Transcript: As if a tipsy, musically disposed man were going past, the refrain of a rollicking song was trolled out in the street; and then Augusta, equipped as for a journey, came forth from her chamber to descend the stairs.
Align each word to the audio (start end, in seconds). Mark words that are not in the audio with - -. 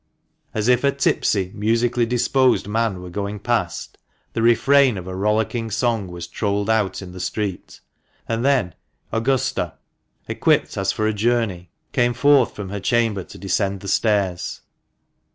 As 0.51 0.67
if 0.67 0.83
a 0.83 0.91
tipsy, 0.91 1.51
musically 1.53 2.07
disposed 2.07 2.67
man 2.67 3.03
were 3.03 3.11
going 3.11 3.37
past, 3.37 3.99
the 4.33 4.41
refrain 4.41 4.97
of 4.97 5.05
a 5.05 5.15
rollicking 5.15 5.69
song 5.69 6.07
was 6.07 6.25
trolled 6.25 6.71
out 6.71 7.03
in 7.03 7.11
the 7.11 7.19
street; 7.19 7.79
and 8.27 8.43
then 8.43 8.73
Augusta, 9.11 9.75
equipped 10.27 10.75
as 10.75 10.91
for 10.91 11.05
a 11.05 11.13
journey, 11.13 11.69
came 11.91 12.15
forth 12.15 12.55
from 12.55 12.69
her 12.69 12.79
chamber 12.79 13.23
to 13.25 13.37
descend 13.37 13.81
the 13.81 13.87
stairs. 13.87 14.61